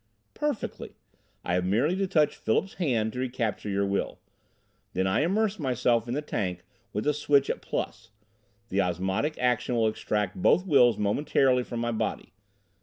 [0.33, 0.95] "Perfectly.
[1.45, 4.19] I have merely to touch Philip's hand to recapture your will.
[4.93, 8.09] Then I immerse myself in the tank with the switch at plus.
[8.69, 12.33] The osmotic action will extract both wills momentarily from my body.